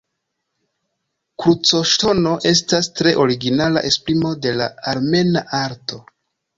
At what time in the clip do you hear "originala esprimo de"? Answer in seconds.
3.27-4.59